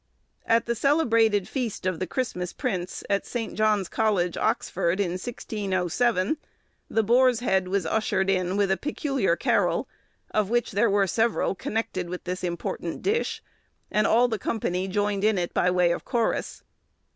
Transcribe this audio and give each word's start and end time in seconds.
At 0.47 0.65
the 0.65 0.73
celebrated 0.73 1.47
feast 1.47 1.85
of 1.85 1.99
the 1.99 2.07
'Christmas 2.07 2.53
Prince,' 2.53 3.03
at 3.07 3.23
St. 3.23 3.53
John's 3.53 3.87
College, 3.87 4.35
Oxford, 4.35 4.99
in 4.99 5.11
1607, 5.11 6.37
the 6.89 7.03
boar's 7.03 7.41
head 7.41 7.67
was 7.67 7.85
ushered 7.85 8.27
in 8.27 8.57
with 8.57 8.71
a 8.71 8.77
peculiar 8.77 9.35
carol, 9.35 9.87
of 10.31 10.49
which 10.49 10.71
there 10.71 10.89
were 10.89 11.05
several 11.05 11.53
connected 11.53 12.09
with 12.09 12.23
this 12.23 12.43
important 12.43 13.03
dish, 13.03 13.43
and 13.91 14.07
all 14.07 14.27
the 14.27 14.39
company 14.39 14.87
joined 14.87 15.23
in 15.23 15.37
it 15.37 15.53
by 15.53 15.69
way 15.69 15.91
of 15.91 16.03
chorus. 16.03 16.63